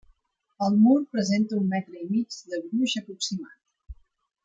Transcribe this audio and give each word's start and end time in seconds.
El 0.67 0.77
mur 0.85 0.95
presenta 1.17 1.59
un 1.61 1.69
metre 1.75 2.01
i 2.07 2.09
mig 2.17 2.41
de 2.55 2.63
gruix 2.67 2.97
aproximat. 3.05 3.99